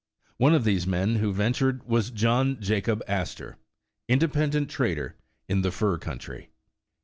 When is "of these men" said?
0.55-1.17